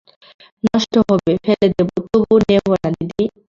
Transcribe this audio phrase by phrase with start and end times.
[0.65, 3.23] নষ্ট হবে, ফেলে দেব, তবু নেবে না দিদি?